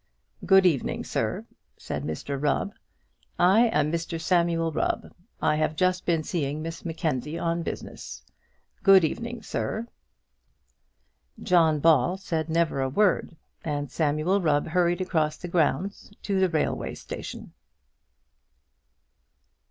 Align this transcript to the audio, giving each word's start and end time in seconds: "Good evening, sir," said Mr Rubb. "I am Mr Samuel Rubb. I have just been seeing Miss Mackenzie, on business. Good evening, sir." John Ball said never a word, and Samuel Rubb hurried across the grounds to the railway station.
"Good 0.43 0.65
evening, 0.65 1.03
sir," 1.03 1.45
said 1.77 2.03
Mr 2.03 2.41
Rubb. 2.41 2.73
"I 3.37 3.67
am 3.67 3.91
Mr 3.91 4.19
Samuel 4.19 4.71
Rubb. 4.71 5.13
I 5.39 5.57
have 5.57 5.75
just 5.75 6.07
been 6.07 6.23
seeing 6.23 6.59
Miss 6.63 6.83
Mackenzie, 6.83 7.37
on 7.37 7.61
business. 7.61 8.23
Good 8.81 9.05
evening, 9.05 9.43
sir." 9.43 9.85
John 11.43 11.79
Ball 11.79 12.17
said 12.17 12.49
never 12.49 12.81
a 12.81 12.89
word, 12.89 13.37
and 13.63 13.91
Samuel 13.91 14.41
Rubb 14.41 14.65
hurried 14.69 15.01
across 15.01 15.37
the 15.37 15.47
grounds 15.47 16.11
to 16.23 16.39
the 16.39 16.49
railway 16.49 16.95
station. 16.95 17.53